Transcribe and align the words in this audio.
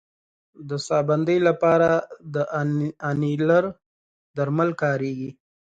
د 0.69 0.71
ساه 0.85 1.03
بندۍ 1.09 1.39
لپاره 1.47 1.89
د 2.33 2.35
انیلر 3.09 3.63
درمل 4.37 4.69
کارېږي. 4.83 5.31